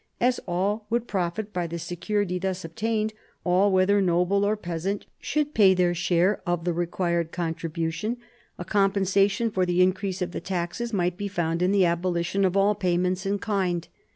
[0.19, 3.13] As all would profit by the security thus obtained,
[3.43, 8.17] all, whether noble or peasant, should pay their share of the required contribution.
[8.57, 12.57] A compensation for the increase of the taxes might be found in the abolition of
[12.57, 13.87] all payments in kind.